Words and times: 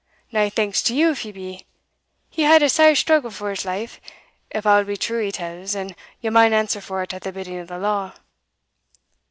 "Nae 0.31 0.49
thanks 0.49 0.81
to 0.81 0.95
you 0.95 1.11
if 1.11 1.19
he 1.19 1.31
be; 1.31 1.67
he 2.31 2.41
had 2.41 2.63
a 2.63 2.69
sair 2.69 2.95
struggle 2.95 3.29
for 3.29 3.51
his 3.51 3.65
life, 3.65 4.01
if 4.49 4.65
a' 4.65 4.83
be 4.83 4.97
true 4.97 5.23
he 5.23 5.31
tells, 5.31 5.75
and 5.75 5.95
ye 6.21 6.31
maun 6.31 6.53
answer 6.53 6.81
for't 6.81 7.13
at 7.13 7.21
the 7.21 7.31
bidding 7.31 7.59
of 7.59 7.67
the 7.67 7.77
law." 7.77 8.11